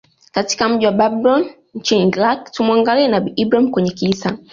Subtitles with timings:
[0.31, 4.37] katika mji Babylon nchini Iraq Tumuangalie nabii Ibrahim kwenye kisa